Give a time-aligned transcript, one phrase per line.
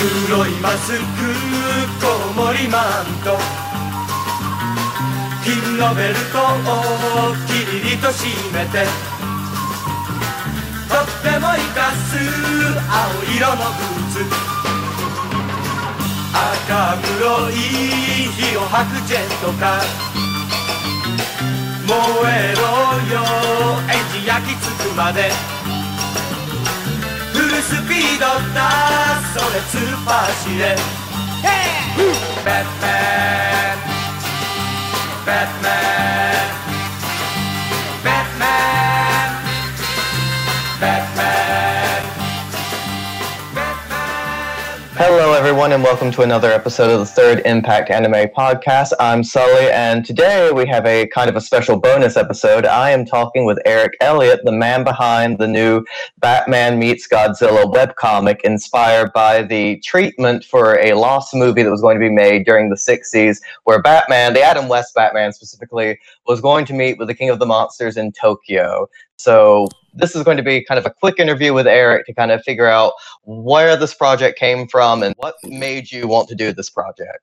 [0.00, 0.98] 黒いマスク
[2.00, 3.36] コウモリマント。
[5.44, 7.52] 金のベルトをキ
[7.84, 8.86] リリと締めて。
[10.88, 14.24] とっても生かす青色のブーツ
[16.32, 19.82] 赤黒い火を吐くジェットカー
[21.86, 21.94] 燃
[22.32, 22.62] えろ
[23.14, 23.20] よ
[23.88, 25.59] エンジン焼き付くまで。
[27.62, 28.24] スピード
[28.54, 29.20] だ。
[29.32, 30.76] それ突っ走れ
[32.44, 33.84] バットマン
[35.24, 35.68] バットマ
[36.36, 36.39] ン
[45.60, 48.92] everyone, and welcome to another episode of the Third Impact Anime Podcast.
[48.98, 52.64] I'm Sully, and today we have a kind of a special bonus episode.
[52.64, 55.84] I am talking with Eric Elliott, the man behind the new
[56.16, 62.00] Batman Meets Godzilla webcomic, inspired by the treatment for a lost movie that was going
[62.00, 66.64] to be made during the 60s, where Batman, the Adam West Batman specifically, was going
[66.64, 68.88] to meet with the King of the Monsters in Tokyo.
[69.18, 72.30] So this is going to be kind of a quick interview with Eric to kind
[72.30, 72.92] of figure out
[73.24, 77.18] where this project came from and what made you want to do this project.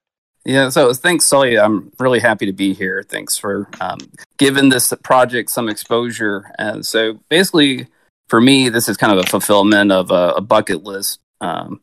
[0.45, 1.59] Yeah, so thanks, Sully.
[1.59, 3.03] I'm really happy to be here.
[3.03, 3.97] Thanks for um,
[4.37, 6.49] giving this project some exposure.
[6.57, 7.87] And so basically,
[8.29, 11.81] for me, this is kind of a fulfillment of a, a bucket list, um,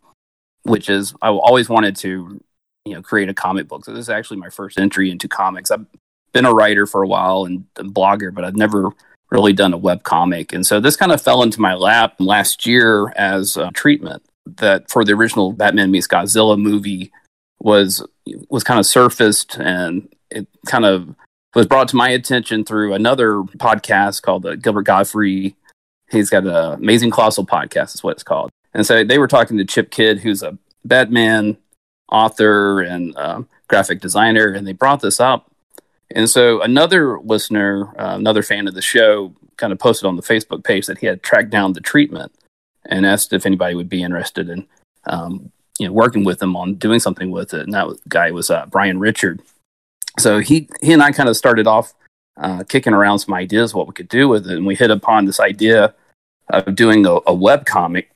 [0.62, 2.42] which is I always wanted to,
[2.86, 3.84] you know, create a comic book.
[3.84, 5.70] So this is actually my first entry into comics.
[5.70, 5.84] I've
[6.32, 8.92] been a writer for a while and a blogger, but I've never
[9.34, 10.52] really done a web comic.
[10.52, 14.88] And so this kind of fell into my lap last year as a treatment that
[14.88, 17.10] for the original Batman meets Godzilla movie
[17.58, 18.06] was
[18.48, 21.14] was kind of surfaced and it kind of
[21.54, 25.54] was brought to my attention through another podcast called the Gilbert Gottfried.
[26.10, 28.50] He's got an amazing colossal podcast, is what it's called.
[28.72, 31.56] And so they were talking to Chip Kidd, who's a Batman
[32.10, 35.50] author and uh, graphic designer, and they brought this up.
[36.10, 40.22] And so another listener, uh, another fan of the show, kind of posted on the
[40.22, 42.32] Facebook page that he had tracked down the treatment
[42.86, 44.66] and asked if anybody would be interested in,
[45.06, 47.62] um, you know, working with him on doing something with it.
[47.62, 49.40] And that guy was uh, Brian Richard.
[50.18, 51.94] So he he and I kind of started off
[52.36, 55.24] uh, kicking around some ideas what we could do with it, and we hit upon
[55.24, 55.94] this idea
[56.50, 58.10] of doing a, a web comic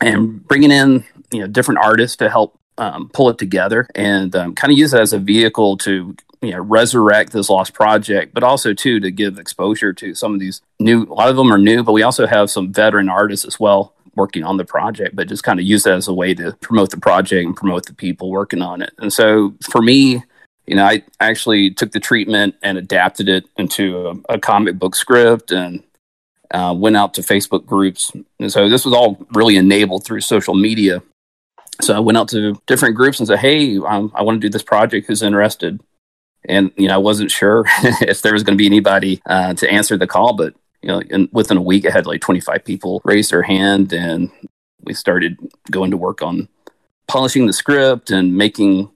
[0.00, 4.54] and bringing in you know different artists to help um, pull it together and um,
[4.54, 8.42] kind of use it as a vehicle to you know resurrect this lost project but
[8.42, 11.58] also too to give exposure to some of these new a lot of them are
[11.58, 15.28] new but we also have some veteran artists as well working on the project but
[15.28, 17.94] just kind of use that as a way to promote the project and promote the
[17.94, 18.92] people working on it.
[18.98, 20.24] And so for me
[20.66, 24.94] you know i actually took the treatment and adapted it into a, a comic book
[24.94, 25.82] script and
[26.52, 28.10] uh, went out to facebook groups.
[28.40, 31.02] And so this was all really enabled through social media
[31.82, 34.50] so I went out to different groups and said, "Hey, um, I want to do
[34.50, 35.06] this project.
[35.06, 35.80] Who's interested?"
[36.48, 39.70] And you know, I wasn't sure if there was going to be anybody uh, to
[39.70, 43.02] answer the call, but you know, in, within a week, I had like 25 people
[43.04, 44.30] raise their hand, and
[44.82, 45.36] we started
[45.70, 46.48] going to work on
[47.06, 48.90] polishing the script and making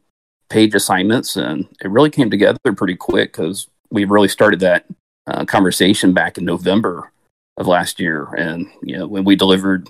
[0.49, 4.87] page assignments, and it really came together pretty quick because we really started that
[5.27, 7.12] uh, conversation back in November
[7.56, 9.89] of last year, and you know, when we delivered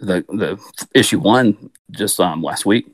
[0.00, 0.58] the the
[0.94, 2.86] issue one just um last week.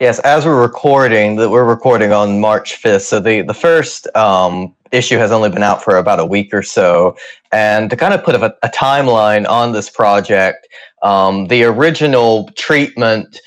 [0.00, 3.02] Yes, as we're recording, that we're recording on March fifth.
[3.02, 6.62] So the the first um, issue has only been out for about a week or
[6.62, 7.16] so.
[7.52, 10.66] And to kind of put a, a timeline on this project,
[11.02, 13.40] um, the original treatment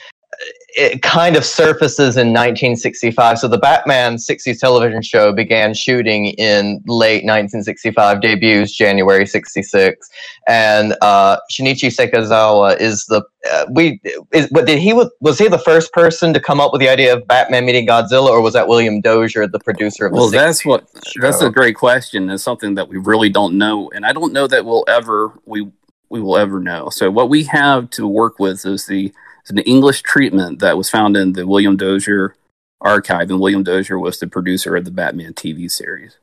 [0.76, 3.40] it kind of surfaces in 1965.
[3.40, 10.10] So the Batman 60s television show began shooting in late 1965, debuts January 66,
[10.48, 15.58] and uh, Shinichi Sekizawa is the uh, we is, but did he was he the
[15.58, 18.68] first person to come up with the idea of Batman meeting Godzilla, or was that
[18.68, 20.18] William Dozier, the producer of the?
[20.18, 21.22] Well, that's what show?
[21.22, 22.30] that's a great question.
[22.30, 25.68] It's something that we really don't know, and I don't know that we'll ever we
[26.10, 26.90] we will ever know.
[26.90, 29.14] So what we have to work with is the
[29.50, 32.36] it's an English treatment that was found in the William Dozier
[32.82, 36.18] archive, and William Dozier was the producer of the Batman TV series.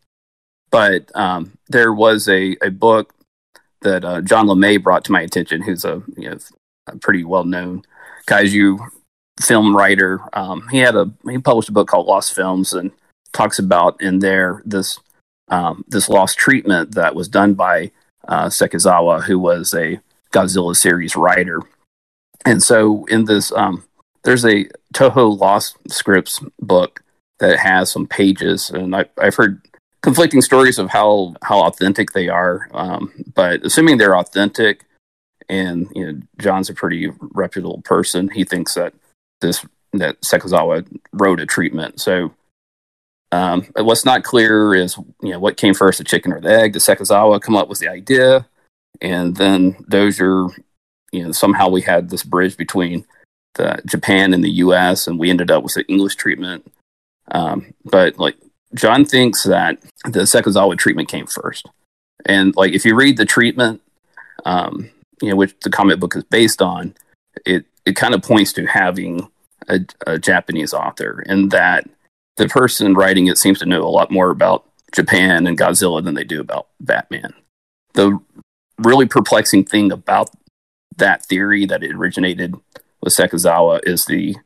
[0.70, 3.12] But um, there was a, a book
[3.80, 6.38] that uh, John LeMay brought to my attention, who's a, you know,
[6.86, 7.82] a pretty well known
[8.28, 8.78] kaiju
[9.40, 10.20] film writer.
[10.32, 12.92] Um, he had a he published a book called Lost Films and
[13.32, 15.00] talks about in there this
[15.48, 17.90] um, this lost treatment that was done by
[18.28, 19.98] uh, Sekizawa, who was a
[20.32, 21.60] Godzilla series writer
[22.44, 23.84] and so in this, um,
[24.24, 27.02] there's a Toho Lost Scripts book
[27.38, 29.60] that has some pages, and I, have heard
[30.02, 32.68] conflicting stories of how how authentic they are.
[32.72, 34.84] Um, but assuming they're authentic,
[35.48, 38.30] and you know John's a pretty reputable person.
[38.30, 38.94] He thinks that
[39.40, 42.00] this that Sekizawa wrote a treatment.
[42.00, 42.32] So
[43.32, 46.72] um, what's not clear is you know what came first, the chicken or the egg.
[46.72, 48.46] Did Sekizawa come up with the idea,
[49.00, 50.46] and then Dozier,
[51.16, 53.06] you know, somehow we had this bridge between
[53.54, 55.06] the Japan and the U.S.
[55.06, 56.70] and we ended up with the English treatment.
[57.30, 58.36] Um, but like
[58.74, 61.68] John thinks that the Sekizawa treatment came first,
[62.26, 63.80] and like if you read the treatment,
[64.44, 64.90] um,
[65.22, 66.94] you know, which the comic book is based on,
[67.44, 69.28] it it kind of points to having
[69.68, 71.88] a, a Japanese author, and that
[72.36, 76.14] the person writing it seems to know a lot more about Japan and Godzilla than
[76.14, 77.34] they do about Batman.
[77.94, 78.20] The
[78.78, 80.30] really perplexing thing about
[80.96, 82.54] that theory that it originated
[83.00, 84.36] with Sekizawa is the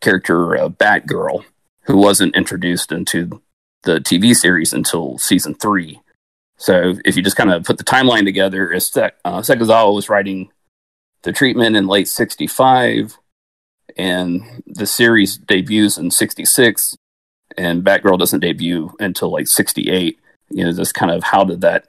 [0.00, 1.44] character Batgirl,
[1.82, 3.42] who wasn't introduced into
[3.82, 6.00] the TV series until season three.
[6.56, 10.50] So if you just kind of put the timeline together, is uh, Sekizawa was writing
[11.22, 13.18] the treatment in late 65
[13.96, 16.96] and the series debuts in 66
[17.56, 20.18] and batgirl doesn't debut until like 68
[20.50, 21.86] you know just kind of how did that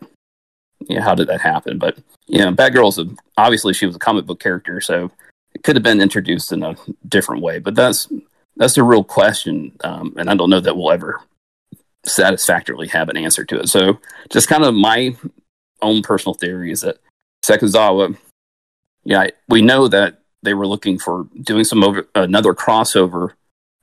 [1.01, 1.77] how did that happen?
[1.77, 1.97] But
[2.27, 5.11] you know batgirl's a, obviously she was a comic book character so
[5.55, 6.75] it could have been introduced in a
[7.07, 8.07] different way but that's
[8.55, 11.21] that's a real question um, and i don't know that we'll ever
[12.05, 13.67] satisfactorily have an answer to it.
[13.69, 13.99] So
[14.29, 15.15] just kind of my
[15.81, 16.97] own personal theory is that
[17.45, 18.17] sekizawa
[19.05, 23.31] yeah we know that they were looking for doing some over, another crossover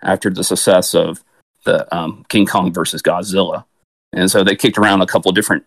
[0.03, 1.25] after the success of
[1.65, 3.65] the um, King Kong versus Godzilla,
[4.13, 5.65] and so they kicked around a couple different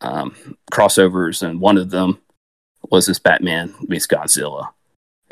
[0.00, 2.18] um, crossovers, and one of them
[2.90, 4.68] was this Batman meets Godzilla,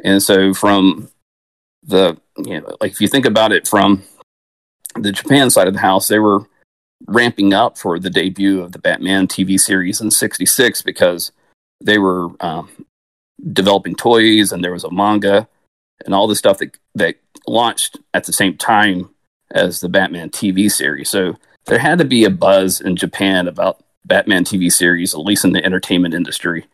[0.03, 1.09] and so from
[1.83, 4.03] the you know like if you think about it from
[4.95, 6.47] the Japan side of the house, they were
[7.07, 11.33] ramping up for the debut of the Batman TV series in '66 because
[11.81, 12.69] they were um,
[13.53, 15.49] developing toys and there was a manga
[16.05, 17.17] and all the stuff that that
[17.47, 19.11] launched at the same time
[19.53, 21.09] as the Batman TV series.
[21.09, 21.37] So
[21.67, 25.53] there had to be a buzz in Japan about Batman TV series, at least in
[25.53, 26.67] the entertainment industry.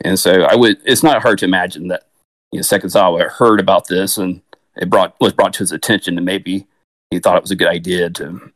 [0.00, 2.04] And so I would it's not hard to imagine that
[2.52, 4.42] you know Sekizawa heard about this and
[4.76, 6.66] it brought was brought to his attention and maybe
[7.10, 8.52] he thought it was a good idea to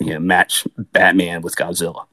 [0.00, 2.06] you know match Batman with Godzilla.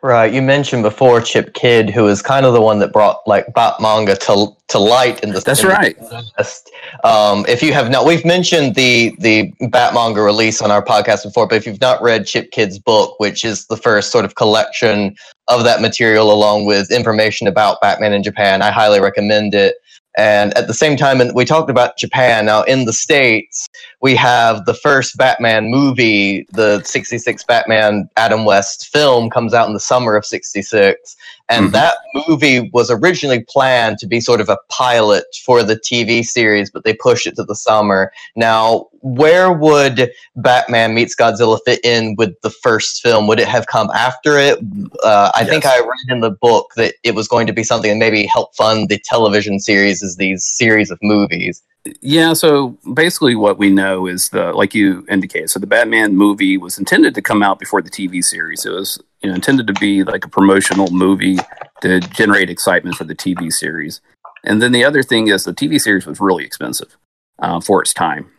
[0.00, 0.32] Right.
[0.32, 3.80] You mentioned before Chip Kidd, who was kind of the one that brought like Bat
[3.80, 5.40] manga to to light in the.
[5.40, 5.98] That's in right.
[5.98, 6.60] The
[7.02, 11.24] um, if you have not, we've mentioned the the Bat manga release on our podcast
[11.24, 14.36] before, but if you've not read Chip Kidd's book, which is the first sort of
[14.36, 15.16] collection
[15.48, 19.76] of that material along with information about Batman in Japan, I highly recommend it.
[20.16, 22.46] And at the same time, and we talked about Japan.
[22.46, 23.68] Now, in the States,
[24.00, 29.74] we have the first Batman movie, the 66 Batman Adam West film, comes out in
[29.74, 31.16] the summer of 66.
[31.48, 31.72] And mm-hmm.
[31.72, 31.96] that
[32.28, 36.84] movie was originally planned to be sort of a pilot for the TV series, but
[36.84, 38.12] they pushed it to the summer.
[38.36, 43.26] Now, where would Batman meets Godzilla fit in with the first film?
[43.26, 44.58] Would it have come after it?
[45.02, 45.48] Uh, I yes.
[45.48, 48.26] think I read in the book that it was going to be something that maybe
[48.26, 51.62] help fund the television series as these series of movies.
[52.00, 55.50] Yeah, so basically what we know is the like you indicated.
[55.50, 58.66] So the Batman movie was intended to come out before the TV series.
[58.66, 61.38] It was you know intended to be like a promotional movie
[61.82, 64.00] to generate excitement for the TV series.
[64.44, 66.96] And then the other thing is the TV series was really expensive
[67.38, 68.30] uh, for its time.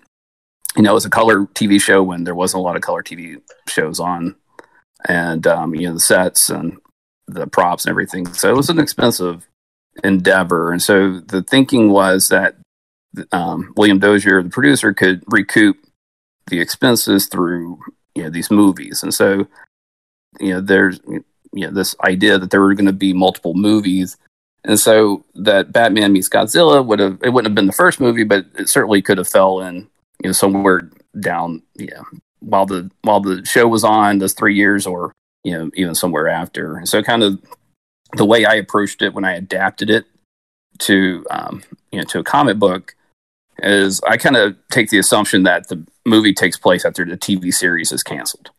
[0.75, 3.01] You know, it was a color TV show when there wasn't a lot of color
[3.01, 4.35] TV shows on,
[5.07, 6.77] and um, you know the sets and
[7.27, 8.31] the props and everything.
[8.33, 9.47] So it was an expensive
[10.03, 10.71] endeavor.
[10.71, 12.55] And so the thinking was that
[13.31, 15.77] um, William Dozier, the producer, could recoup
[16.47, 17.79] the expenses through
[18.15, 19.03] you know these movies.
[19.03, 19.47] And so
[20.39, 21.23] you know there's you
[21.53, 24.17] know this idea that there were going to be multiple movies
[24.63, 28.23] and so that batman meets godzilla would have it wouldn't have been the first movie
[28.23, 29.87] but it certainly could have fell in
[30.23, 30.89] you know somewhere
[31.19, 32.01] down yeah
[32.39, 35.11] while the while the show was on those three years or
[35.43, 37.41] you know even somewhere after and so kind of
[38.13, 40.05] the way i approached it when i adapted it
[40.77, 41.61] to um,
[41.91, 42.95] you know to a comic book
[43.63, 47.53] is i kind of take the assumption that the movie takes place after the tv
[47.53, 48.51] series is canceled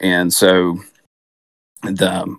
[0.00, 0.78] and so
[1.82, 2.36] the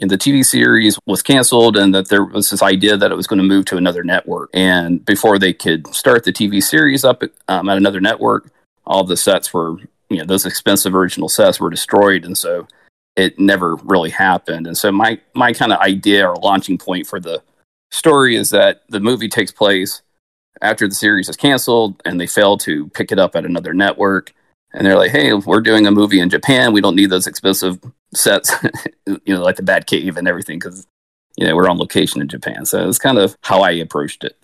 [0.00, 3.38] the TV series was canceled, and that there was this idea that it was going
[3.38, 4.50] to move to another network.
[4.52, 8.50] And before they could start the TV series up um, at another network,
[8.86, 9.78] all the sets were,
[10.08, 12.66] you know, those expensive original sets were destroyed, and so
[13.16, 14.66] it never really happened.
[14.66, 17.42] And so my my kind of idea or launching point for the
[17.90, 20.02] story is that the movie takes place
[20.62, 24.32] after the series is canceled, and they fail to pick it up at another network
[24.74, 26.72] and they're like, "Hey, we're doing a movie in Japan.
[26.72, 27.78] We don't need those expensive
[28.12, 28.52] sets,
[29.06, 30.86] you know, like the Bat Cave and everything, because
[31.36, 32.66] you know we're on location in Japan.
[32.66, 34.36] So it's kind of how I approached it.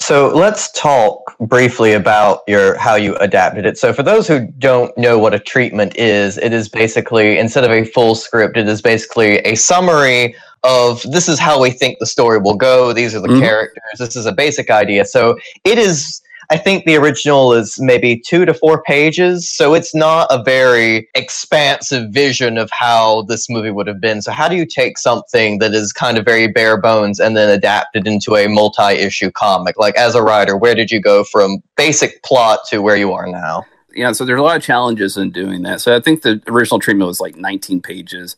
[0.00, 3.76] So let's talk briefly about your how you adapted it.
[3.76, 7.70] So for those who don't know what a treatment is, it is basically instead of
[7.70, 12.06] a full script, it is basically a summary of this is how we think the
[12.06, 12.92] story will go.
[12.92, 13.40] These are the mm-hmm.
[13.40, 13.98] characters.
[13.98, 15.04] This is a basic idea.
[15.04, 19.94] So it is I think the original is maybe two to four pages, so it's
[19.94, 24.20] not a very expansive vision of how this movie would have been.
[24.20, 27.48] So, how do you take something that is kind of very bare bones and then
[27.48, 29.78] adapt it into a multi issue comic?
[29.78, 33.28] Like, as a writer, where did you go from basic plot to where you are
[33.28, 33.64] now?
[33.94, 35.80] Yeah, so there's a lot of challenges in doing that.
[35.80, 38.36] So, I think the original treatment was like 19 pages.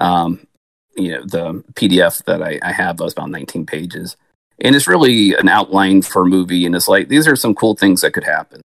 [0.00, 0.48] Um,
[0.96, 4.16] you know, the PDF that I, I have was about 19 pages
[4.60, 7.74] and it's really an outline for a movie and it's like these are some cool
[7.74, 8.60] things that could happen.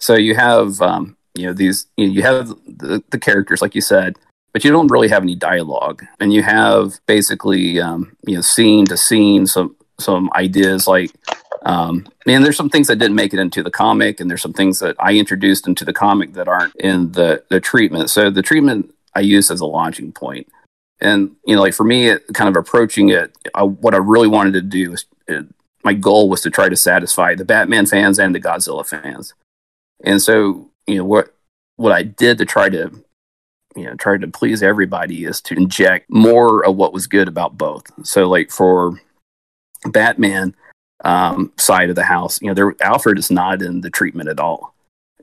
[0.00, 3.74] So you have um, you know these you, know, you have the, the, characters like
[3.74, 4.16] you said
[4.52, 6.04] but you don't really have any dialogue.
[6.20, 11.10] And you have basically um, you know scene to scene some some ideas like
[11.64, 14.52] um, and there's some things that didn't make it into the comic and there's some
[14.52, 18.10] things that i introduced into the comic that aren't in the the treatment.
[18.10, 20.48] So the treatment i use as a launching point.
[21.00, 24.28] And you know like for me it, kind of approaching it I, what i really
[24.28, 25.46] wanted to do is it,
[25.84, 29.34] my goal was to try to satisfy the batman fans and the godzilla fans.
[30.04, 31.34] And so you know what
[31.76, 32.90] what i did to try to
[33.76, 37.58] you know try to please everybody is to inject more of what was good about
[37.58, 37.84] both.
[38.06, 39.00] So like for
[39.86, 40.54] batman
[41.04, 44.40] um, side of the house you know there alfred is not in the treatment at
[44.40, 44.74] all.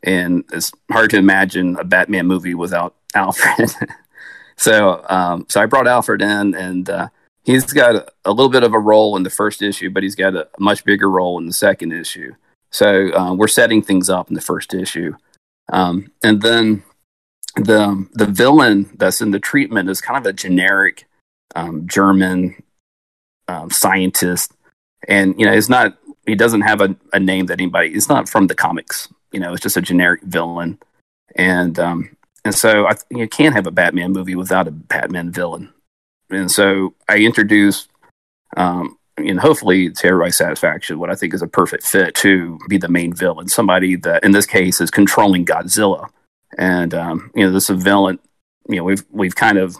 [0.04, 3.72] And it's hard to imagine a batman movie without alfred.
[4.58, 7.10] So, um, so I brought Alfred in, and uh,
[7.46, 10.16] he's got a, a, little bit of a role in the first issue, but he's
[10.16, 12.34] got a, much bigger role in the second issue.
[12.72, 15.16] So uh, we're setting things up in the first issue,
[15.72, 16.84] um, and then
[17.56, 21.06] the the villain that's in the treatment is kind of a generic
[21.56, 22.62] um, German
[23.48, 24.52] um, scientist,
[25.08, 25.98] and you know, it's not.
[26.26, 27.90] He doesn't have a, a name that anybody.
[27.90, 29.08] It's not from the comics.
[29.32, 30.80] You know, it's just a generic villain,
[31.36, 35.72] and um, and so I, you can't have a Batman movie without a Batman villain.
[36.30, 37.90] And so I introduced,
[38.58, 42.78] um, and hopefully to everybody's satisfaction, what I think is a perfect fit to be
[42.78, 43.48] the main villain.
[43.48, 46.10] Somebody that, in this case, is controlling Godzilla.
[46.58, 48.20] And um, you know, this villain.
[48.68, 49.78] You know, we've we've kind of,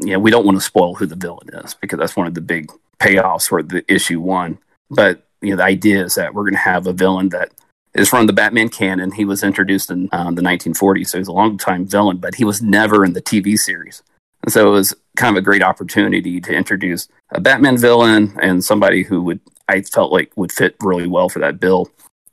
[0.00, 2.34] you know, we don't want to spoil who the villain is because that's one of
[2.34, 4.58] the big payoffs for the issue one.
[4.90, 7.50] But you know, the idea is that we're going to have a villain that
[7.94, 9.12] is from the Batman canon.
[9.12, 12.44] He was introduced in um, the 1940s, so he's a long time villain, but he
[12.44, 14.02] was never in the TV series.
[14.42, 18.64] And so it was kind of a great opportunity to introduce a Batman villain and
[18.64, 21.90] somebody who would I felt like would fit really well for that bill.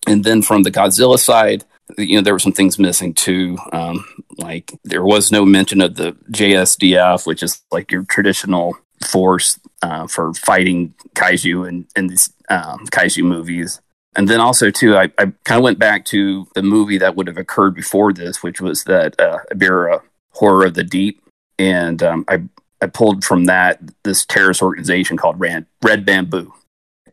[0.07, 1.63] And then from the Godzilla side,
[1.97, 3.57] you know, there were some things missing too.
[3.71, 4.05] Um,
[4.37, 10.07] like there was no mention of the JSDF, which is like your traditional force uh,
[10.07, 13.81] for fighting kaiju in, in these um, kaiju movies.
[14.15, 17.27] And then also too, I, I kind of went back to the movie that would
[17.27, 20.01] have occurred before this, which was that uh, Ebirah
[20.31, 21.21] Horror of the Deep,
[21.59, 22.41] and um, I
[22.81, 26.53] I pulled from that this terrorist organization called Red, Red Bamboo,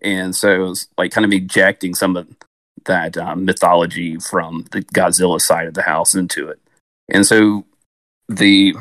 [0.01, 2.29] and so it was like kind of ejecting some of
[2.87, 6.61] that um, mythology from the Godzilla side of the house into it,
[7.09, 7.67] and so
[8.29, 8.75] the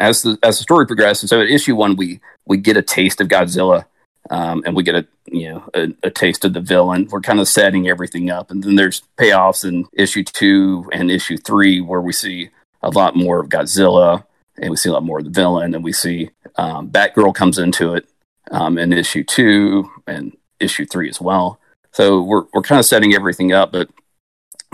[0.00, 3.20] as the as the story progresses, so at issue one we we get a taste
[3.20, 3.84] of Godzilla
[4.30, 7.08] um, and we get a you know a, a, taste of the villain.
[7.10, 11.36] We're kind of setting everything up, and then there's payoffs in issue two and issue
[11.36, 12.50] three where we see
[12.82, 14.24] a lot more of Godzilla,
[14.60, 17.58] and we see a lot more of the villain, and we see um, Batgirl comes
[17.58, 18.06] into it
[18.50, 21.60] um, in issue two and issue three as well.
[21.92, 23.88] So we're we're kind of setting everything up, but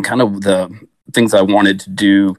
[0.02, 0.70] kind of the
[1.12, 2.36] things I wanted to do,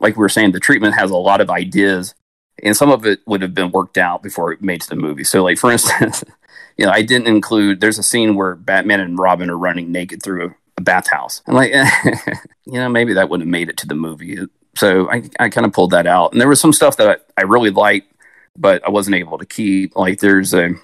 [0.00, 2.14] like we were saying, the treatment has a lot of ideas
[2.62, 5.24] and some of it would have been worked out before it made to the movie.
[5.24, 6.24] So, like for instance,
[6.76, 7.80] you know, I didn't include.
[7.80, 11.42] There's a scene where Batman and Robin are running naked through a, a bathhouse.
[11.46, 11.72] I'm like,
[12.64, 14.38] you know, maybe that wouldn't have made it to the movie.
[14.76, 16.32] So I, I kind of pulled that out.
[16.32, 18.12] And there was some stuff that I, I really liked,
[18.56, 19.96] but I wasn't able to keep.
[19.96, 20.74] Like there's a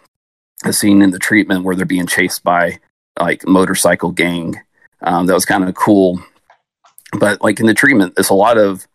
[0.64, 2.78] a scene in the treatment where they're being chased by
[3.18, 4.60] like motorcycle gang.
[5.02, 6.22] Um, that was kind of cool.
[7.18, 8.86] But like in the treatment, it's a lot of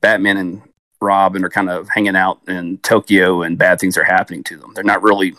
[0.00, 0.62] Batman and
[1.00, 4.72] Robin are kind of hanging out in Tokyo and bad things are happening to them.
[4.74, 5.34] They're not really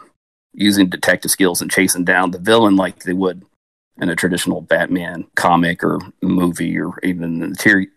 [0.53, 3.45] using detective skills and chasing down the villain like they would
[3.99, 7.47] in a traditional Batman comic or movie or even the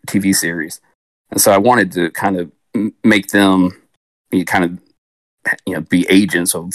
[0.06, 0.80] TV series.
[1.30, 2.50] And so I wanted to kind of
[3.04, 3.82] make them
[4.30, 4.78] you know, kind of
[5.66, 6.72] you know be agents of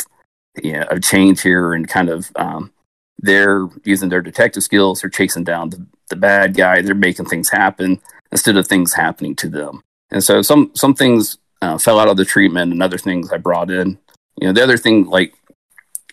[0.61, 2.71] you know, of change here and kind of um,
[3.19, 7.49] they're using their detective skills, they're chasing down the, the bad guy, they're making things
[7.49, 7.99] happen
[8.31, 9.81] instead of things happening to them.
[10.11, 13.37] And so some some things uh, fell out of the treatment, and other things I
[13.37, 13.97] brought in
[14.39, 15.33] You know, the other thing like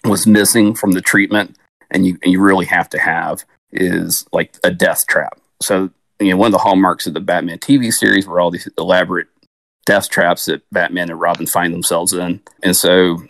[0.05, 1.57] was missing from the treatment,
[1.91, 5.39] and you and you really have to have is like a death trap.
[5.61, 5.91] So
[6.27, 9.29] you know, one of the hallmarks of the Batman TV series were all these elaborate
[9.87, 13.23] death traps that Batman and Robin find themselves in, and so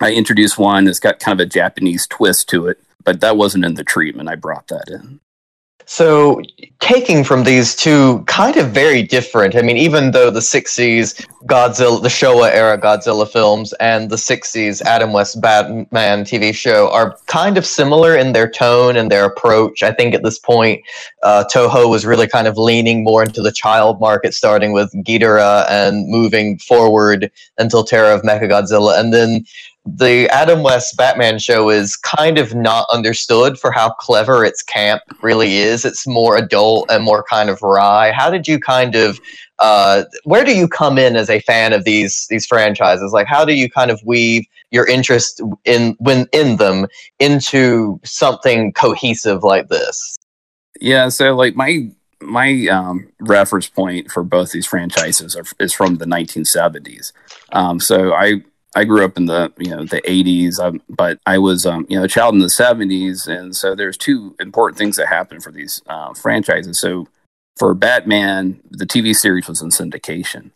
[0.00, 3.64] I introduced one that's got kind of a Japanese twist to it, but that wasn't
[3.64, 4.28] in the treatment.
[4.28, 5.20] I brought that in.
[5.88, 6.42] So,
[6.80, 12.02] taking from these two kind of very different, I mean, even though the 60s Godzilla,
[12.02, 17.56] the Showa era Godzilla films, and the 60s Adam West Batman TV show are kind
[17.56, 19.84] of similar in their tone and their approach.
[19.84, 20.82] I think at this point,
[21.22, 25.70] uh, Toho was really kind of leaning more into the child market, starting with Ghidorah
[25.70, 28.98] and moving forward until Terror of Mechagodzilla.
[28.98, 29.44] And then
[29.86, 35.02] the Adam West Batman show is kind of not understood for how clever its camp
[35.22, 35.84] really is.
[35.84, 38.10] It's more adult and more kind of wry.
[38.10, 39.20] How did you kind of
[39.58, 43.12] uh, where do you come in as a fan of these these franchises?
[43.12, 46.86] Like how do you kind of weave your interest in when in them
[47.20, 50.16] into something cohesive like this?
[50.80, 51.90] Yeah, so like my
[52.20, 57.12] my um, reference point for both these franchises are, is from the 1970s.
[57.52, 58.42] Um, so I
[58.76, 61.98] I grew up in the you know the 80s, um, but I was um, you
[61.98, 65.50] know a child in the 70s, and so there's two important things that happened for
[65.50, 66.78] these uh, franchises.
[66.78, 67.08] So
[67.56, 70.50] for Batman, the TV series was in syndication,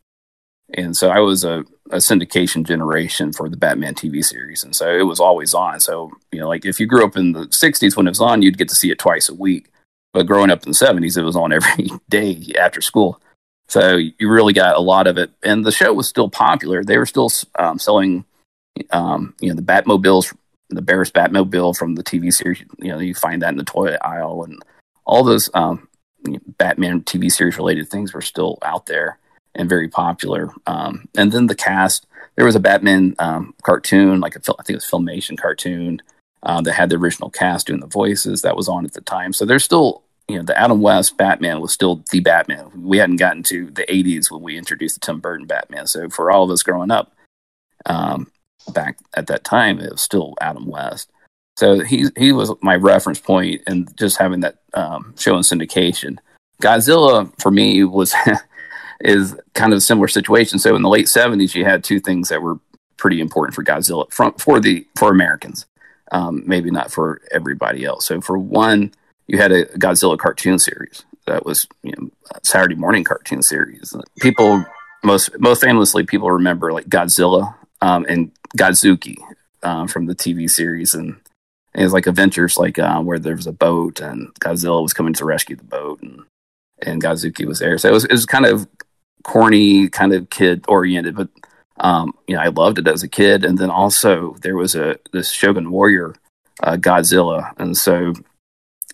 [0.74, 4.94] and so I was a, a syndication generation for the Batman TV series, and so
[4.94, 5.80] it was always on.
[5.80, 8.42] So you know, like if you grew up in the 60s when it was on,
[8.42, 9.70] you'd get to see it twice a week.
[10.12, 13.18] But growing up in the 70s, it was on every day after school.
[13.70, 16.82] So you really got a lot of it, and the show was still popular.
[16.82, 18.24] They were still um, selling,
[18.90, 20.34] um, you know, the Batmobiles,
[20.70, 22.64] the Barris Batmobile from the TV series.
[22.78, 24.60] You know, you find that in the toilet aisle, and
[25.04, 25.88] all those um,
[26.58, 29.20] Batman TV series related things were still out there
[29.54, 30.50] and very popular.
[30.66, 34.70] Um, and then the cast, there was a Batman um, cartoon, like a, I think
[34.70, 36.02] it was a Filmation cartoon,
[36.42, 39.32] uh, that had the original cast doing the voices that was on at the time.
[39.32, 42.70] So there's still you know, the Adam West Batman was still the Batman.
[42.74, 45.86] We hadn't gotten to the 80s when we introduced the Tim Burton Batman.
[45.86, 47.12] So for all of us growing up
[47.86, 48.30] um,
[48.72, 51.10] back at that time, it was still Adam West.
[51.56, 56.16] So he he was my reference point, and just having that um, show in syndication.
[56.62, 58.14] Godzilla for me was
[59.00, 60.58] is kind of a similar situation.
[60.58, 62.58] So in the late 70s, you had two things that were
[62.96, 65.66] pretty important for Godzilla from, for the for Americans,
[66.12, 68.06] um, maybe not for everybody else.
[68.06, 68.92] So for one
[69.30, 72.10] you had a Godzilla cartoon series that was you know
[72.42, 73.94] Saturday morning cartoon series.
[74.20, 74.64] People
[75.04, 79.16] most most famously people remember like Godzilla um, and Godzooky
[79.62, 81.16] um, from the TV series and.
[81.74, 85.14] it was like adventures, like uh, where there was a boat and Godzilla was coming
[85.14, 86.24] to rescue the boat, and
[86.82, 87.78] and Godzooky was there.
[87.78, 88.66] So it was it was kind of
[89.22, 91.28] corny, kind of kid oriented, but
[91.78, 93.44] um, you know I loved it as a kid.
[93.44, 96.16] And then also there was a this Shogun Warrior
[96.64, 98.14] uh, Godzilla, and so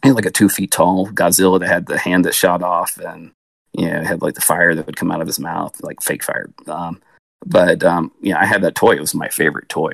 [0.05, 3.33] like a two feet tall Godzilla that had the hand that shot off and
[3.73, 6.23] you know had like the fire that would come out of his mouth like fake
[6.23, 6.51] fire.
[6.67, 7.01] Um,
[7.45, 8.93] but um, you know, I had that toy.
[8.93, 9.93] It was my favorite toy.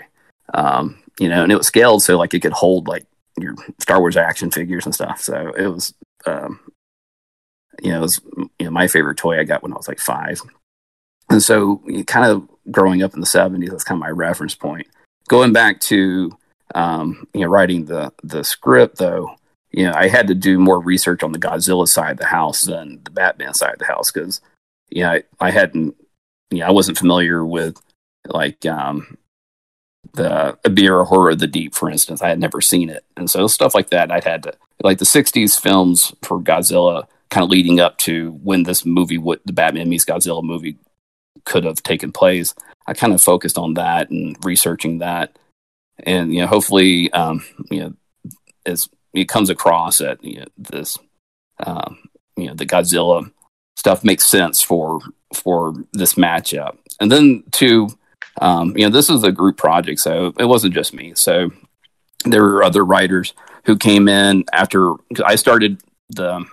[0.55, 3.07] Um, you know, and it was scaled so like it could hold like
[3.39, 5.21] your Star Wars action figures and stuff.
[5.21, 5.95] So it was,
[6.27, 6.61] um,
[7.83, 8.21] you know, it was
[8.59, 10.41] you know my favorite toy I got when I was like five.
[11.31, 14.87] And so, kind of growing up in the '70s, that's kind of my reference point.
[15.29, 16.37] Going back to
[16.75, 19.35] um, you know writing the the script though,
[19.73, 22.63] you know, I had to do more research on the Godzilla side of the house
[22.63, 24.41] than the Batman side of the house because,
[24.91, 25.97] you know, I, I hadn't,
[26.51, 27.81] you know, I wasn't familiar with
[28.27, 29.17] like um,
[30.13, 32.21] the Ebirah Horror of the Deep, for instance.
[32.21, 33.05] I had never seen it.
[33.17, 37.45] And so stuff like that, I'd had to, like the 60s films for Godzilla kind
[37.45, 40.77] of leading up to when this movie, what the Batman meets Godzilla movie
[41.45, 42.55] could have taken place.
[42.87, 45.39] I kind of focused on that and researching that.
[46.01, 47.95] And, you know, hopefully, um, you know,
[48.67, 50.99] as it comes across that you know, this
[51.65, 53.31] um, you know the Godzilla
[53.77, 55.01] stuff makes sense for
[55.35, 56.79] for this matchup.
[57.01, 57.89] And then to
[58.41, 61.13] um, you know this is a group project, so it wasn't just me.
[61.15, 61.51] So
[62.25, 64.95] there were other writers who came in after
[65.25, 66.45] I started the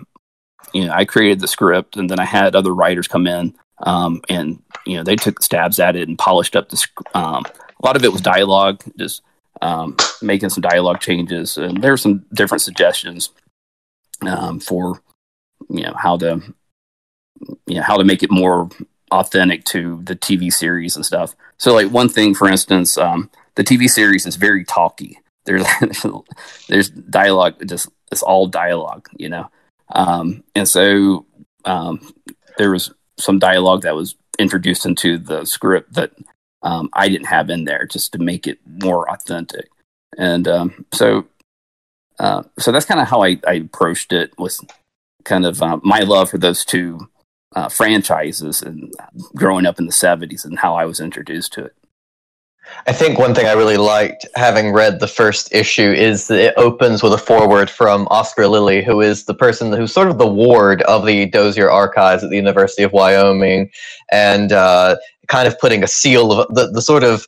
[0.73, 4.21] you know I created the script, and then I had other writers come in um,
[4.29, 6.87] and you know they took stabs at it and polished up the.
[7.13, 7.45] Um,
[7.81, 9.21] a lot of it was dialogue, just
[9.61, 11.57] um, making some dialogue changes.
[11.57, 13.29] And there are some different suggestions
[14.25, 15.01] um, for
[15.69, 16.41] you know how to
[17.67, 18.69] you know how to make it more
[19.11, 21.35] authentic to the TV series and stuff.
[21.57, 25.19] So, like one thing, for instance, um, the TV series is very talky.
[25.45, 25.65] There's
[26.67, 29.49] there's dialogue, just it's all dialogue, you know.
[29.91, 31.25] Um, and so
[31.65, 32.13] um,
[32.57, 36.11] there was some dialogue that was introduced into the script that
[36.61, 39.69] um, I didn't have in there just to make it more authentic.
[40.17, 41.25] And um, so,
[42.19, 44.37] uh, so that's kind of how I, I, approached it.
[44.37, 44.63] Was
[45.23, 47.09] kind of uh, my love for those two
[47.55, 48.93] uh, franchises and
[49.35, 51.75] growing up in the '70s and how I was introduced to it.
[52.87, 56.53] I think one thing I really liked, having read the first issue, is that it
[56.57, 60.27] opens with a foreword from Oscar Lilly, who is the person who's sort of the
[60.27, 63.69] ward of the Dozier Archives at the University of Wyoming,
[64.11, 64.95] and uh,
[65.27, 67.25] kind of putting a seal of the, the sort of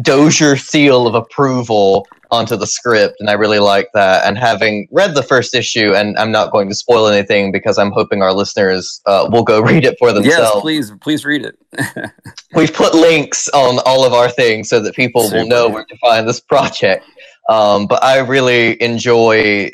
[0.00, 4.26] Dozier seal of approval onto the script, and I really like that.
[4.26, 7.92] And having read the first issue, and I'm not going to spoil anything because I'm
[7.92, 10.52] hoping our listeners uh, will go read it for themselves.
[10.54, 12.10] Yes, please, please read it.
[12.54, 15.38] We've put links on all of our things so that people Super.
[15.38, 17.04] will know where to find this project.
[17.48, 19.70] Um, but I really enjoy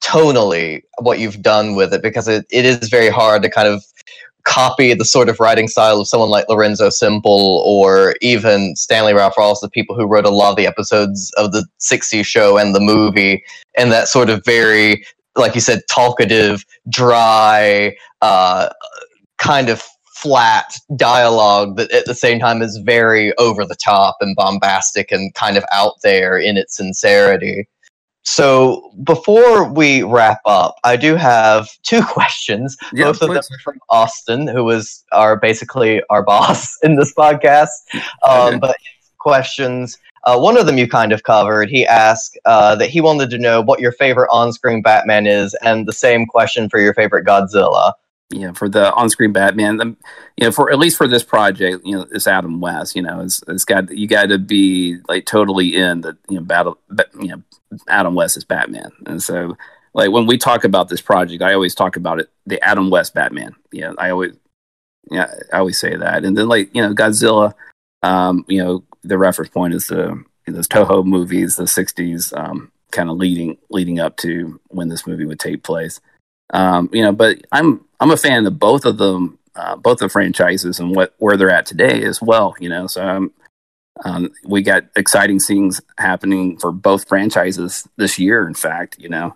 [0.00, 3.84] tonally what you've done with it because it, it is very hard to kind of
[4.44, 9.38] copy the sort of writing style of someone like Lorenzo Semple or even Stanley Ralph
[9.38, 12.74] Ross, the people who wrote a lot of the episodes of the 60s show and
[12.74, 13.44] the movie,
[13.76, 15.04] and that sort of very,
[15.36, 18.68] like you said, talkative, dry, uh,
[19.38, 19.82] kind of
[20.22, 25.34] flat dialogue that at the same time is very over the top and bombastic and
[25.34, 27.66] kind of out there in its sincerity.
[28.24, 32.76] So before we wrap up, I do have two questions.
[32.92, 37.12] Yeah, Both of them are from Austin, who was our basically our boss in this
[37.14, 37.68] podcast.
[38.22, 38.76] Um, But
[39.18, 39.98] questions.
[40.24, 41.68] Uh, one of them you kind of covered.
[41.68, 45.86] He asked uh, that he wanted to know what your favorite on-screen Batman is, and
[45.86, 47.92] the same question for your favorite Godzilla
[48.32, 49.96] you know, for the on-screen Batman, the,
[50.36, 52.96] you know, for at least for this project, you know, it's Adam West.
[52.96, 56.42] You know, it's, it's got you got to be like totally in the you know
[56.42, 56.78] battle,
[57.20, 57.42] you know,
[57.88, 59.56] Adam West is Batman, and so
[59.94, 63.14] like when we talk about this project, I always talk about it the Adam West
[63.14, 63.54] Batman.
[63.70, 64.34] You know, I always
[65.10, 67.54] yeah, I always say that, and then like you know Godzilla,
[68.02, 73.10] um, you know, the reference point is the those Toho movies, the '60s, um, kind
[73.10, 76.00] of leading leading up to when this movie would take place.
[76.52, 80.08] Um, you know, but I'm I'm a fan of both of them, uh, both the
[80.08, 82.54] franchises and what where they're at today as well.
[82.60, 83.32] You know, so um,
[84.04, 88.46] um, we got exciting things happening for both franchises this year.
[88.46, 89.34] In fact, you know,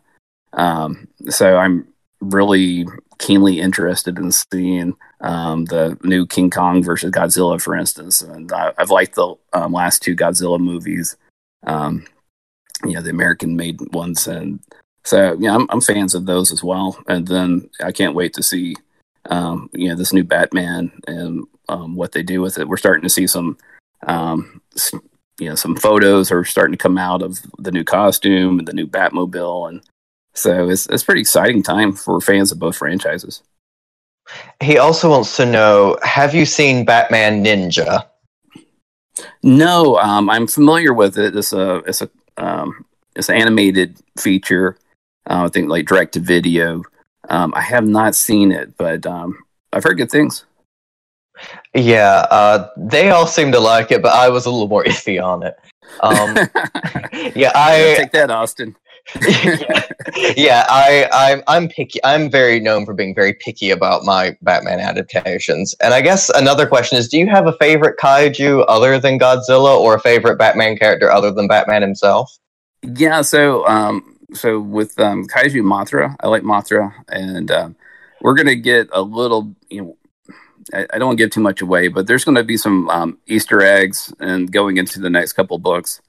[0.52, 1.88] um, so I'm
[2.20, 2.86] really
[3.18, 8.20] keenly interested in seeing um, the new King Kong versus Godzilla, for instance.
[8.20, 11.16] And I, have liked the um, last two Godzilla movies,
[12.84, 14.60] you know, the American made ones, and
[15.06, 16.98] so yeah, I'm, I'm fans of those as well.
[17.06, 18.74] And then I can't wait to see
[19.30, 22.68] um, you know this new Batman and um, what they do with it.
[22.68, 23.56] We're starting to see some
[24.06, 24.60] um,
[25.38, 28.72] you know some photos are starting to come out of the new costume and the
[28.72, 29.82] new Batmobile, and
[30.34, 33.42] so it's it's pretty exciting time for fans of both franchises.
[34.60, 38.06] He also wants to know: Have you seen Batman Ninja?
[39.44, 41.36] No, um, I'm familiar with it.
[41.36, 44.76] It's a it's a um, it's an animated feature
[45.28, 46.82] uh, I think like direct to video.
[47.28, 49.36] Um, I have not seen it, but um,
[49.72, 50.44] I've heard good things.
[51.74, 55.22] Yeah, uh, they all seem to like it, but I was a little more iffy
[55.22, 55.56] on it.
[56.00, 56.36] Um,
[57.34, 58.74] yeah, I take that, Austin.
[59.20, 59.82] yeah,
[60.36, 62.00] yeah, I, I'm I'm picky.
[62.02, 65.74] I'm very known for being very picky about my Batman adaptations.
[65.80, 69.78] And I guess another question is: Do you have a favorite kaiju other than Godzilla,
[69.78, 72.36] or a favorite Batman character other than Batman himself?
[72.82, 77.76] Yeah, so um, so with um, Kaiju Mothra, I like Mothra, and um,
[78.20, 79.54] we're gonna get a little.
[79.68, 79.96] You know,
[80.72, 82.88] I, I don't want to give too much away, but there's going to be some
[82.90, 86.00] um, Easter eggs and going into the next couple books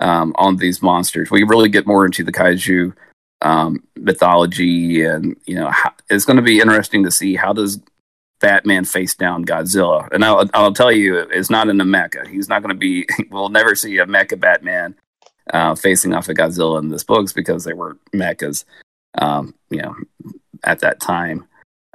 [0.00, 1.30] um, on these monsters.
[1.30, 2.94] We really get more into the Kaiju
[3.42, 7.80] um, mythology, and you know, how, it's going to be interesting to see how does
[8.40, 10.08] Batman face down Godzilla.
[10.12, 12.26] And I'll, I'll tell you, it's not in a mecha.
[12.26, 13.06] He's not going to be.
[13.30, 14.94] We'll never see a mecha Batman
[15.50, 18.64] uh, facing off of Godzilla in this books because they were mechas,
[19.18, 19.94] um, you know,
[20.64, 21.46] at that time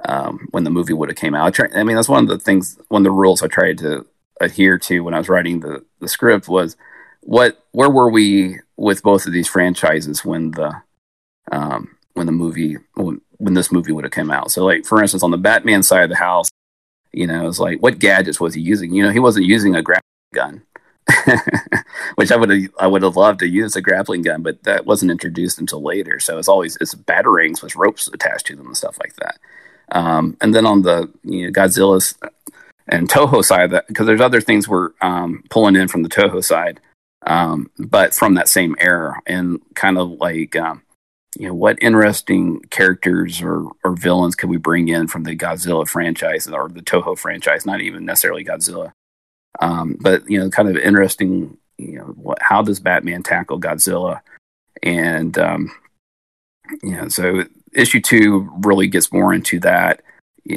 [0.06, 1.46] um, when the movie would have came out.
[1.46, 3.78] I, try, I mean, that's one of the things, one of the rules I tried
[3.78, 4.06] to
[4.40, 6.76] adhere to when I was writing the the script was
[7.22, 10.82] what where were we with both of these franchises when the
[11.50, 14.50] um, when the movie when, when this movie would have come out.
[14.50, 16.48] So, like for instance, on the Batman side of the house,
[17.12, 18.92] you know, it's like what gadgets was he using?
[18.92, 20.02] You know, he wasn't using a grappling
[20.34, 20.62] gun.
[22.16, 24.86] which I would have I would have loved to use a grappling gun, but that
[24.86, 26.20] wasn't introduced until later.
[26.20, 29.38] So it's always it's batarangs with ropes attached to them and stuff like that.
[29.90, 32.14] Um, and then on the you know, Godzilla's
[32.88, 36.80] and Toho side because there's other things we're um, pulling in from the Toho side,
[37.26, 40.82] um, but from that same era, and kind of like um,
[41.38, 45.86] you know what interesting characters or, or villains could we bring in from the Godzilla
[45.86, 48.92] franchise or the Toho franchise, not even necessarily Godzilla
[49.60, 51.56] Um, but you know, kind of interesting.
[51.78, 54.20] You know, what, how does Batman tackle Godzilla?
[54.82, 55.70] And um,
[56.82, 60.02] you know, so issue two really gets more into that.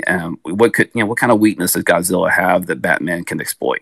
[0.07, 1.05] Um, what could you know?
[1.07, 3.81] What kind of weakness does Godzilla have that Batman can exploit?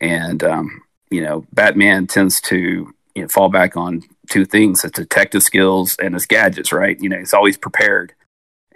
[0.00, 4.90] And um, you know, Batman tends to you know, fall back on two things: his
[4.92, 6.72] detective skills and his gadgets.
[6.72, 7.00] Right?
[7.00, 8.12] You know, he's always prepared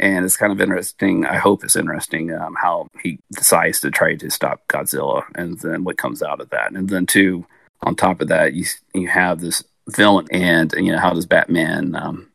[0.00, 1.26] and it's kind of interesting.
[1.26, 5.84] I hope it's interesting um, how he decides to try to stop Godzilla, and then
[5.84, 6.72] what comes out of that.
[6.72, 7.46] And then two,
[7.82, 11.94] on top of that, you you have this villain, and you know how does Batman,
[11.94, 12.30] um,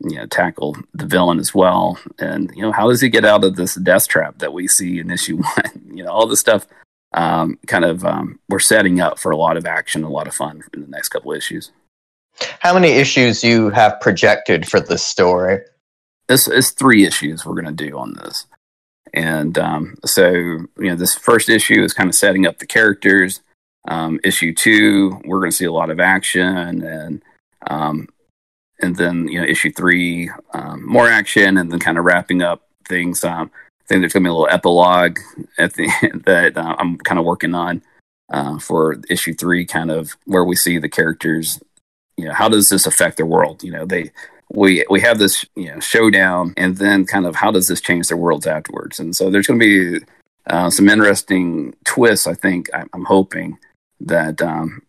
[0.00, 3.42] you know, tackle the villain as well, and you know how does he get out
[3.42, 5.90] of this death trap that we see in issue one?
[5.90, 6.66] you know, all this stuff.
[7.14, 10.34] Um, kind of, um, we're setting up for a lot of action, a lot of
[10.34, 11.70] fun in the next couple issues.
[12.60, 15.60] How many issues you have projected for this story?
[16.28, 18.46] This is three issues we're going to do on this.
[19.14, 23.40] And um, so, you know, this first issue is kind of setting up the characters.
[23.86, 27.22] Um, issue two, we're going to see a lot of action, and
[27.68, 28.08] um,
[28.80, 32.68] and then you know, issue three, um, more action, and then kind of wrapping up
[32.86, 33.24] things.
[33.24, 35.18] Um, I think there's going to be a little epilogue
[35.58, 35.88] at the
[36.26, 37.82] that uh, I'm kind of working on
[38.30, 41.60] uh, for issue three, kind of where we see the characters.
[42.18, 43.62] You know, how does this affect their world?
[43.62, 44.10] You know, they
[44.50, 48.08] we we have this you know showdown, and then kind of how does this change
[48.08, 48.98] their worlds afterwards?
[48.98, 50.06] And so there's going to be
[50.46, 52.26] uh, some interesting twists.
[52.26, 53.58] I think I'm hoping
[54.00, 54.82] that um,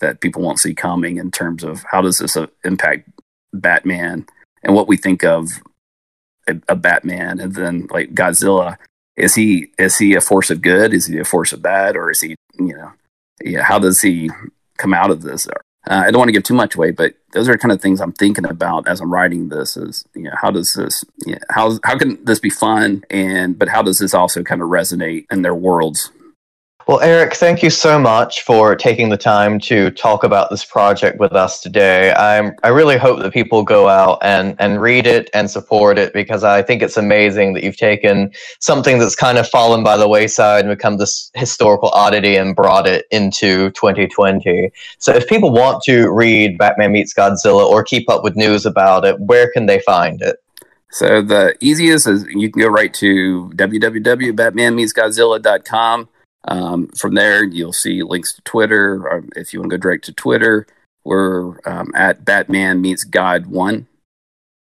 [0.00, 3.08] that people won't see coming in terms of how does this uh, impact
[3.52, 4.26] Batman
[4.62, 5.48] and what we think of
[6.48, 8.76] a, a, Batman, and then like Godzilla.
[9.16, 10.94] Is he is he a force of good?
[10.94, 12.92] Is he a force of bad, or is he you know
[13.44, 13.62] yeah?
[13.62, 14.30] How does he
[14.78, 15.46] come out of this?
[15.46, 15.54] Uh,
[15.86, 18.12] I don't want to give too much away, but those are kind of things I'm
[18.12, 19.76] thinking about as I'm writing this.
[19.76, 23.58] Is you know how does this you know, how how can this be fun and
[23.58, 26.10] but how does this also kind of resonate in their worlds
[26.90, 31.20] well, Eric, thank you so much for taking the time to talk about this project
[31.20, 32.12] with us today.
[32.14, 36.12] I'm, I really hope that people go out and, and read it and support it
[36.12, 40.08] because I think it's amazing that you've taken something that's kind of fallen by the
[40.08, 44.72] wayside and become this historical oddity and brought it into 2020.
[44.98, 49.04] So, if people want to read Batman Meets Godzilla or keep up with news about
[49.04, 50.42] it, where can they find it?
[50.90, 56.08] So, the easiest is you can go right to www.batmanmeetsgodzilla.com
[56.48, 59.06] um, from there, you'll see links to Twitter.
[59.08, 60.66] Or if you want to go direct to Twitter,
[61.04, 63.86] we're um, at Batman Meets God One,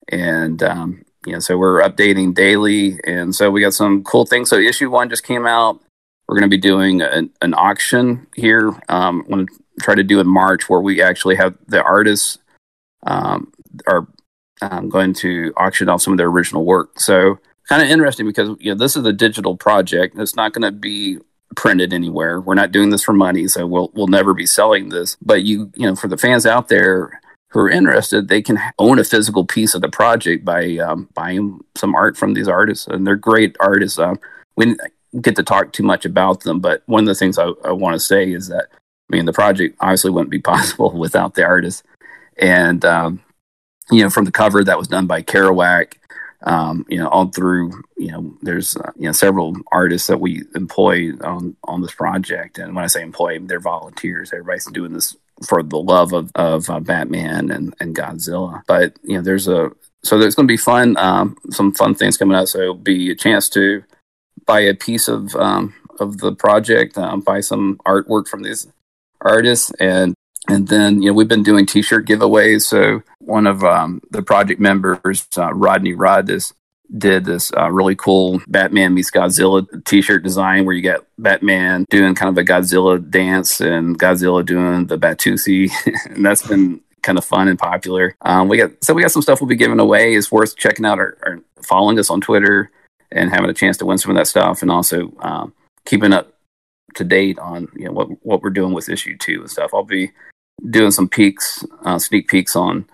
[0.09, 4.49] and um, you know, so we're updating daily, and so we got some cool things.
[4.49, 5.81] So issue one just came out.
[6.27, 8.69] We're going to be doing an, an auction here.
[8.89, 12.37] Um, I'm going to try to do in March where we actually have the artists
[13.05, 13.51] um,
[13.87, 14.07] are
[14.61, 16.99] um, going to auction off some of their original work.
[16.99, 20.17] So kind of interesting because you know this is a digital project.
[20.17, 21.19] It's not going to be
[21.55, 22.39] printed anywhere.
[22.39, 25.17] We're not doing this for money, so we'll we'll never be selling this.
[25.21, 28.99] But you you know, for the fans out there who are interested, they can own
[28.99, 33.05] a physical piece of the project by um, buying some art from these artists, and
[33.05, 33.97] they're great artists.
[33.99, 34.19] Um,
[34.55, 34.75] we
[35.21, 37.93] get to talk too much about them, but one of the things I, I want
[37.95, 41.83] to say is that I mean the project obviously wouldn't be possible without the artists,
[42.37, 43.21] and um,
[43.91, 45.93] you know from the cover that was done by Kerouac
[46.43, 50.43] um, you know, all through, you know, there's, uh, you know, several artists that we
[50.55, 52.59] employ on, on this project.
[52.59, 54.31] And when I say employ, they're volunteers.
[54.31, 55.15] Everybody's doing this
[55.47, 58.61] for the love of, of uh, Batman and, and Godzilla.
[58.67, 59.71] But, you know, there's a,
[60.03, 62.49] so there's going to be fun, um, some fun things coming out.
[62.49, 63.83] So it'll be a chance to
[64.45, 68.67] buy a piece of, um, of the project, um, buy some artwork from these
[69.21, 70.13] artists and
[70.49, 72.61] and then, you know, we've been doing T-shirt giveaways.
[72.61, 76.53] So one of um, the project members, uh, Rodney Rodis,
[76.97, 82.15] did this uh, really cool Batman meets Godzilla T-shirt design where you got Batman doing
[82.15, 85.69] kind of a Godzilla dance and Godzilla doing the Batusi,
[86.09, 88.15] and that's been kind of fun and popular.
[88.21, 90.15] Um, we got so we got some stuff we'll be giving away.
[90.15, 92.71] It's worth checking out or, or, following us on Twitter
[93.11, 95.53] and having a chance to win some of that stuff, and also um,
[95.85, 96.33] keeping up
[96.95, 99.71] to date on you know what what we're doing with issue two and stuff.
[99.73, 100.11] I'll be
[100.69, 102.87] doing some peeks, uh, sneak peeks on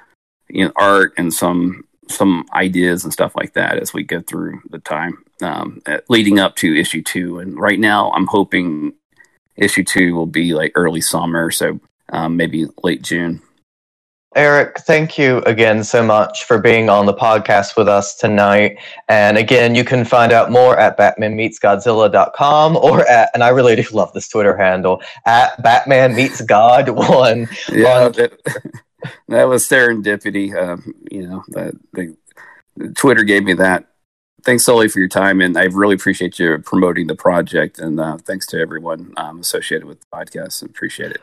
[0.54, 4.62] you know art and some some ideas and stuff like that as we go through
[4.70, 7.40] the time um, leading up to issue two.
[7.40, 8.94] And right now, I'm hoping
[9.56, 13.42] issue two will be like early summer, so um, maybe late June.
[14.36, 18.80] Eric, thank you again so much for being on the podcast with us tonight.
[19.08, 23.84] And again, you can find out more at batmanmeetsgodzilla.com or at, and I really do
[23.92, 27.48] love this Twitter handle, at Batman Meets God One.
[27.72, 28.10] yeah,
[29.28, 30.56] that, was serendipity.
[30.56, 32.16] Um, you know, the, the,
[32.96, 33.88] Twitter gave me that
[34.44, 37.80] thanks Sully for your time, and I really appreciate you promoting the project.
[37.80, 40.64] And uh, thanks to everyone um, associated with the podcast.
[40.64, 41.22] I appreciate it.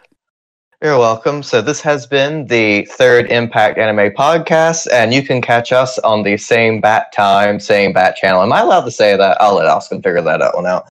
[0.83, 1.43] You're welcome.
[1.43, 6.23] So this has been the third Impact Anime podcast, and you can catch us on
[6.23, 8.43] the same bat time, same bat channel.
[8.43, 9.37] Am I allowed to say that?
[9.43, 10.89] I'll let Austin figure that out one out.